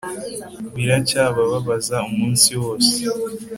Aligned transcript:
biracyababaza 0.75 1.97
umunsi 2.09 2.51
wose 2.61 2.95